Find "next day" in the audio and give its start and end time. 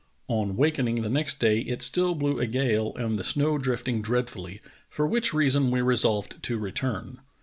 1.11-1.59